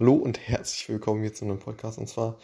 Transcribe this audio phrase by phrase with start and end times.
[0.00, 1.98] Hallo und herzlich willkommen hier zu einem Podcast.
[1.98, 2.38] Und zwar,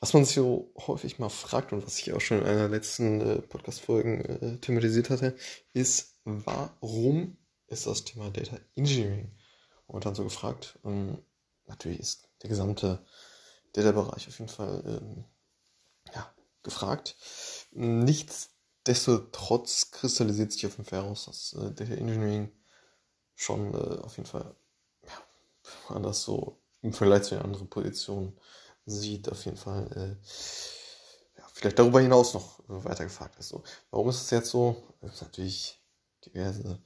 [0.00, 3.20] was man sich so häufig mal fragt und was ich auch schon in einer letzten
[3.20, 5.36] äh, Podcast-Folgen äh, thematisiert hatte,
[5.72, 7.36] ist, warum
[7.68, 9.30] ist das Thema Data Engineering
[9.86, 10.80] momentan so gefragt?
[10.84, 11.22] Ähm,
[11.66, 13.06] natürlich ist der gesamte
[13.72, 15.24] Data-Bereich auf jeden Fall ähm,
[16.12, 17.14] ja, gefragt.
[17.70, 22.50] Nichtsdestotrotz kristallisiert sich auf jeden Fall heraus, dass äh, Data Engineering
[23.36, 24.56] schon äh, auf jeden Fall
[25.04, 28.38] ja, anders so im Vergleich zu den anderen Positionen
[28.86, 33.48] sieht, auf jeden Fall äh, ja, vielleicht darüber hinaus noch weiter gefragt ist.
[33.48, 34.76] So, warum ist es jetzt so?
[35.00, 35.80] Es gibt natürlich
[36.24, 36.80] diverse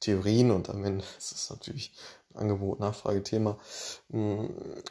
[0.00, 1.92] Theorien und am Ende ist es natürlich
[2.30, 3.58] ein Angebot-Nachfrage-Thema.
[4.10, 4.82] Hm,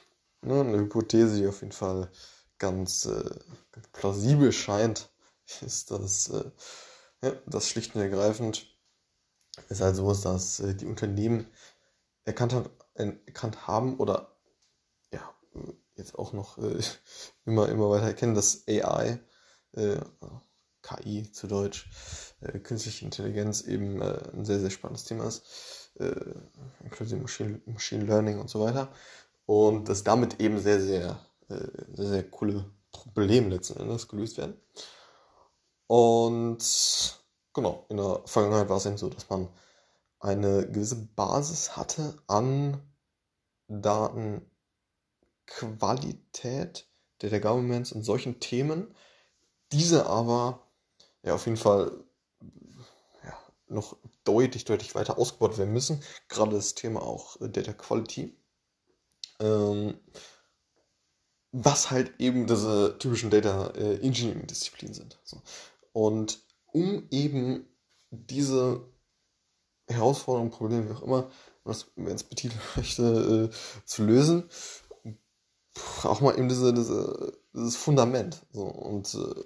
[0.41, 2.11] ne, eine Hypothese, die auf jeden Fall
[2.57, 3.29] ganz, äh,
[3.93, 5.09] plausibel scheint,
[5.61, 6.51] ist, dass äh,
[7.21, 8.65] ja, das schlicht und ergreifend
[9.67, 11.47] ist halt so, dass äh, die Unternehmen
[12.23, 14.38] erkannt, hat, erkannt haben oder
[15.95, 16.79] jetzt auch noch äh,
[17.45, 19.19] immer, immer weiter erkennen, dass AI,
[19.73, 19.99] äh,
[20.81, 21.89] KI zu Deutsch,
[22.41, 26.15] äh, künstliche Intelligenz eben äh, ein sehr, sehr spannendes Thema ist, äh,
[26.83, 28.91] inklusive Machine, Machine Learning und so weiter.
[29.45, 31.19] Und dass damit eben sehr, sehr,
[31.49, 34.55] äh, sehr, sehr coole Probleme letzten Endes gelöst werden.
[35.87, 37.19] Und
[37.53, 39.49] genau, in der Vergangenheit war es eben so, dass man
[40.19, 42.81] eine gewisse Basis hatte an
[43.67, 44.41] Daten,
[45.49, 46.87] Qualität
[47.21, 48.93] der, der Governments in solchen Themen,
[49.71, 50.67] diese aber
[51.23, 51.91] ja auf jeden Fall
[53.23, 56.01] ja, noch deutlich, deutlich weiter ausgebaut werden müssen.
[56.27, 58.35] Gerade das Thema auch äh, Data Quality.
[59.39, 59.99] Ähm,
[61.51, 65.19] was halt eben diese typischen Data äh, Engineering Disziplinen sind.
[65.23, 65.41] So.
[65.93, 67.65] Und um eben
[68.11, 68.87] diese
[69.87, 71.31] Herausforderungen, Probleme, wie auch immer,
[71.63, 74.47] man es betiteln möchte, äh, zu lösen,
[76.03, 78.45] auch mal eben diese, diese, dieses Fundament.
[78.51, 78.63] So.
[78.63, 79.43] Und äh,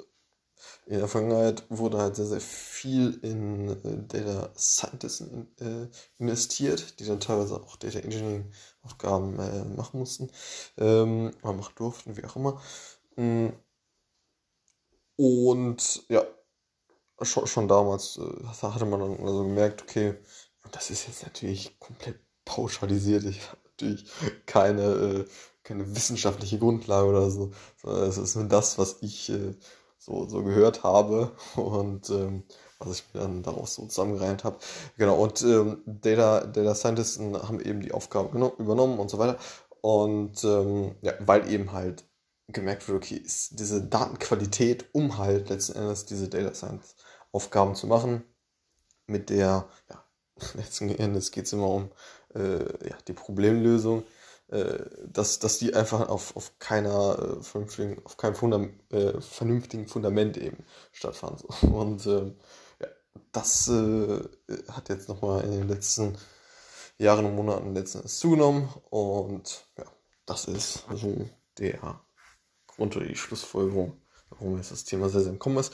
[0.86, 5.88] in der Vergangenheit wurde halt sehr, sehr viel in äh, Data Scientists in, äh,
[6.20, 8.52] investiert, die dann teilweise auch Data Engineering
[8.82, 10.30] Aufgaben äh, machen mussten,
[10.78, 12.62] ähm, oder machen durften, wie auch immer.
[13.16, 13.50] Mm.
[15.16, 16.24] Und ja,
[17.22, 20.16] schon, schon damals äh, hatte man dann also gemerkt, okay,
[20.72, 23.24] das ist jetzt natürlich komplett pauschalisiert.
[23.26, 23.42] Ich
[23.80, 24.06] natürlich
[24.46, 25.26] keine äh,
[25.64, 27.52] keine wissenschaftliche Grundlage oder so,
[27.82, 29.56] sondern es ist nur das, was ich äh,
[29.98, 32.44] so, so gehört habe und ähm,
[32.80, 34.58] was ich mir dann daraus so zusammengereimt habe.
[34.98, 39.38] Genau, und ähm, Data, Data Scientisten haben eben die Aufgabe übernommen und so weiter.
[39.82, 42.06] Und ähm, ja, weil eben halt
[42.50, 46.96] gemerkt wird, okay, ist diese Datenqualität, um halt letzten Endes diese Data Science
[47.32, 48.24] Aufgaben zu machen,
[49.08, 50.04] mit der, ja,
[50.56, 51.90] letzten Endes geht es immer um
[52.36, 54.04] ja, die Problemlösung
[54.54, 59.88] äh, dass, dass die einfach auf, auf keiner äh, vernünftigen, auf keinem Fundam äh, vernünftigen
[59.88, 61.48] Fundament eben stattfanden.
[61.74, 62.36] Und ähm,
[62.80, 62.88] ja,
[63.32, 64.20] das äh,
[64.70, 66.18] hat jetzt nochmal in den letzten
[67.00, 68.70] Jahren und Monaten letztendlich zugenommen.
[68.92, 69.86] Und ja,
[70.28, 71.28] das ist so
[71.58, 72.00] der
[72.68, 73.98] Grund oder die Schlussfolgerung,
[74.30, 75.74] warum jetzt das Thema sehr, sehr im Kommen ist.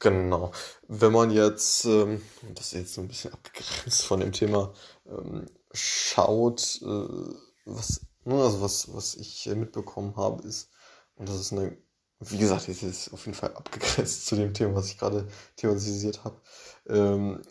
[0.00, 0.50] Genau.
[0.88, 2.20] Wenn man jetzt, ähm,
[2.54, 4.72] das ist jetzt so ein bisschen abgegrenzt von dem Thema,
[5.06, 7.34] ähm, schaut, äh,
[7.64, 10.70] was, ne, also was, was ich mitbekommen habe, ist,
[11.14, 11.76] und das ist eine,
[12.20, 16.24] wie gesagt, jetzt ist auf jeden Fall abgegrenzt zu dem Thema, was ich gerade thematisiert
[16.24, 16.40] habe,
[16.88, 17.42] ähm,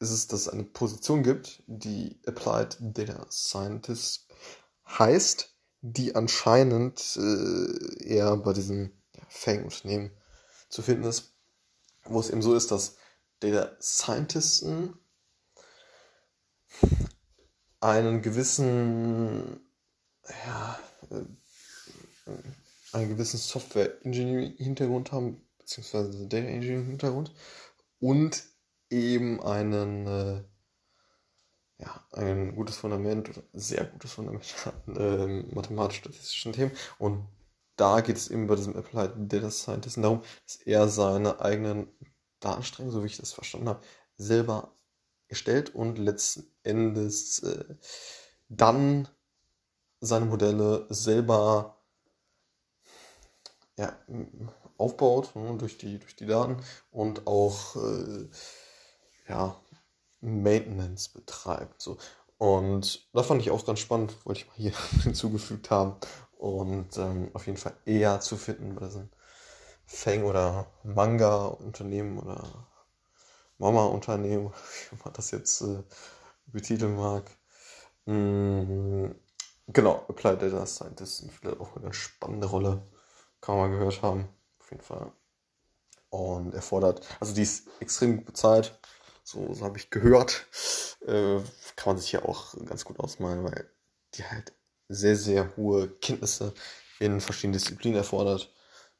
[0.00, 4.28] ist es, dass es eine Position gibt, die Applied Data Scientist
[4.86, 10.10] heißt, die anscheinend äh, eher bei diesen ja, Fang-Unternehmen
[10.68, 11.34] zu finden ist,
[12.04, 12.96] wo es eben so ist, dass
[13.40, 14.98] Data Scientisten
[17.80, 19.60] einen gewissen,
[20.46, 20.78] ja,
[21.10, 21.24] äh,
[22.92, 27.32] einen gewissen Software-Engineering-Hintergrund haben, beziehungsweise Data Engineering-Hintergrund
[27.98, 28.42] und
[28.90, 30.42] eben einen, äh,
[31.78, 34.54] ja, ein gutes Fundament oder sehr gutes Fundament
[34.86, 36.72] an äh, mathematisch-statistischen Themen.
[36.98, 37.26] Und
[37.80, 41.88] da geht es eben bei diesem Applied Data Scientist darum, dass er seine eigenen
[42.40, 43.80] Datenstränge, so wie ich das verstanden habe,
[44.16, 44.74] selber
[45.28, 47.76] erstellt und letzten Endes äh,
[48.48, 49.08] dann
[50.00, 51.78] seine Modelle selber
[53.78, 53.96] ja,
[54.76, 58.28] aufbaut ne, durch, die, durch die Daten und auch äh,
[59.28, 59.56] ja,
[60.20, 61.80] Maintenance betreibt.
[61.80, 61.96] So.
[62.36, 64.72] Und da fand ich auch ganz spannend, wollte ich mal hier
[65.02, 65.96] hinzugefügt haben.
[66.40, 69.10] Und ähm, auf jeden Fall eher zu finden bei diesen
[69.84, 72.66] Fang- oder Manga-Unternehmen oder
[73.58, 74.50] Mama-Unternehmen,
[74.90, 75.82] wie man das jetzt äh,
[76.46, 77.30] betiteln mag.
[78.06, 79.10] Mm,
[79.68, 82.88] genau, Applied Data Scientist vielleicht auch eine spannende Rolle.
[83.42, 84.26] Kann man gehört haben.
[84.60, 85.12] Auf jeden Fall.
[86.08, 88.80] Und er fordert, also die ist extrem gut bezahlt.
[89.24, 90.46] So, so habe ich gehört.
[91.06, 91.40] Äh,
[91.76, 93.70] kann man sich ja auch ganz gut ausmalen, weil
[94.14, 94.54] die halt
[94.90, 96.52] sehr, sehr hohe Kenntnisse
[96.98, 98.52] in verschiedenen Disziplinen erfordert.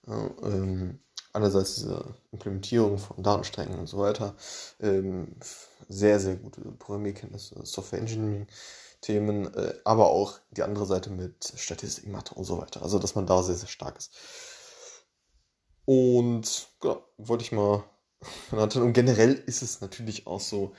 [0.06, 1.00] Ähm,
[1.32, 4.34] einerseits diese Implementierung von Datensträngen und so weiter.
[4.80, 5.36] Ähm,
[5.88, 8.46] sehr, sehr gute Programmierkenntnisse, Software Engineering.
[9.00, 12.82] Themen, äh, aber auch die andere Seite mit Statistik, Mathe und so weiter.
[12.82, 14.12] Also, dass man da sehr, sehr stark ist.
[15.86, 17.84] Und genau, wollte ich mal.
[18.50, 20.74] Und generell ist es natürlich auch so,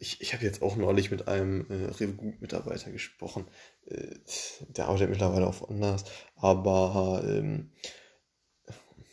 [0.00, 3.46] ich, ich habe jetzt auch neulich mit einem äh, Revogut-Mitarbeiter gesprochen.
[3.86, 4.16] Äh,
[4.68, 6.04] der arbeitet mittlerweile auch anders,
[6.36, 7.70] aber ähm,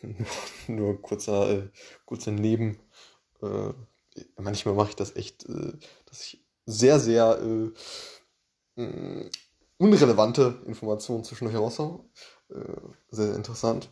[0.02, 0.28] nur,
[0.68, 1.70] nur kurzer, äh,
[2.06, 2.80] kurzer Neben.
[3.42, 3.74] Äh,
[4.38, 5.74] manchmal mache ich das echt, äh,
[6.06, 7.40] dass ich sehr, sehr
[8.78, 9.30] äh,
[9.78, 12.06] unrelevante Informationen zwischendurch raushaue.
[12.50, 12.56] Äh,
[13.10, 13.92] sehr, sehr interessant.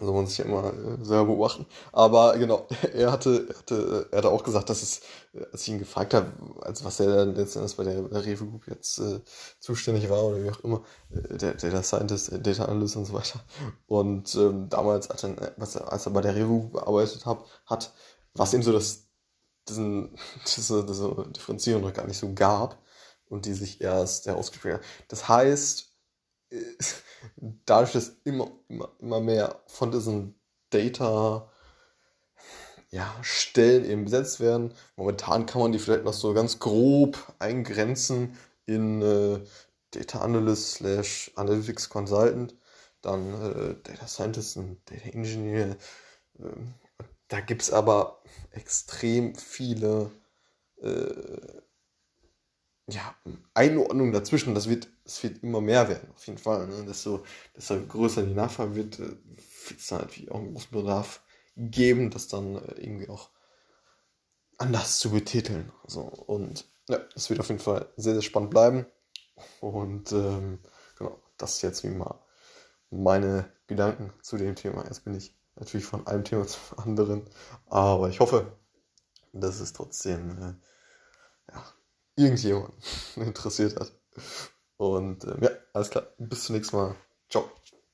[0.00, 1.66] Also man sich ja immer äh, selber beobachten.
[1.92, 5.00] Aber genau, er hatte, hatte, er hatte auch gesagt, dass es,
[5.32, 6.32] äh, als ich ihn gefragt habe,
[6.62, 9.20] als was er dann letztendlich bei der, der Rewe Group jetzt äh,
[9.60, 13.40] zuständig war oder wie auch immer, äh, der Data Scientist, Data Analyst und so weiter.
[13.86, 17.92] Und ähm, damals, als er, was als er bei der Rewe Group gearbeitet hat, hat,
[18.34, 19.06] war es eben so, dass
[19.68, 20.18] diesen,
[20.56, 22.82] diese, diese Differenzierung noch gar nicht so gab
[23.28, 24.82] und die sich erst herausgespielt hat.
[25.08, 25.93] Das heißt,
[27.66, 30.34] dadurch, dass immer, immer, immer mehr von diesen
[30.70, 31.50] Data
[32.90, 34.72] ja, Stellen eben besetzt werden.
[34.96, 39.40] Momentan kann man die vielleicht noch so ganz grob eingrenzen in äh,
[39.90, 42.54] Data Analyst slash Analytics Consultant,
[43.02, 45.76] dann äh, Data Scientist und Data Engineer.
[46.38, 46.74] Ähm,
[47.28, 48.22] da gibt es aber
[48.52, 50.10] extrem viele
[50.80, 51.62] äh,
[52.86, 53.14] ja,
[53.54, 56.66] Einordnung dazwischen, das wird, es wird immer mehr werden, auf jeden Fall.
[56.66, 56.84] Ne?
[56.84, 57.24] Desto,
[57.56, 59.16] desto größer die Nachfrage wird, äh,
[59.68, 61.22] wird es natürlich auch einen großen Bedarf
[61.56, 63.30] geben, das dann äh, irgendwie auch
[64.58, 65.72] anders zu betiteln.
[65.82, 68.86] Also, und ja, es wird auf jeden Fall sehr, sehr spannend bleiben.
[69.60, 70.60] Und ähm,
[70.98, 72.20] genau, das ist jetzt wie mal
[72.90, 74.84] meine Gedanken zu dem Thema.
[74.84, 77.22] Jetzt bin ich natürlich von einem Thema zum anderen,
[77.66, 78.52] aber ich hoffe,
[79.32, 81.64] dass es trotzdem äh, ja,
[82.16, 82.74] irgendjemand
[83.16, 83.92] interessiert hat.
[84.76, 86.06] Und äh, ja, alles klar.
[86.18, 86.96] Bis zum nächsten Mal.
[87.30, 87.50] Ciao.